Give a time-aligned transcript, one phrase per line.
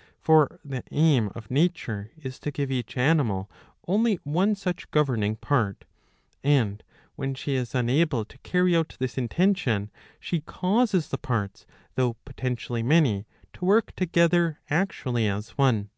[0.00, 3.50] '''^ For the aim of nature is to give each animal
[3.86, 5.84] only one such governing part;
[6.42, 6.82] and
[7.16, 11.66] when she is unable to carry out this intention she causes the parts,
[11.96, 15.90] though potentially many, to work together actually as one.''